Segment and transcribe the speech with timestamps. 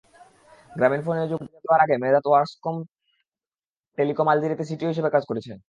[0.71, 2.75] গ্রামীণফোনে যোগ দেয়ার আগে মেদহাত ওরাসকম
[3.97, 5.57] টেলিকম আলজেরিয়াতে সিটিও হিসেবে কাজ করেছেন।